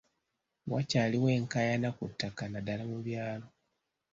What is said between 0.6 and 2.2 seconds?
Wakyaliwo enkaayana ku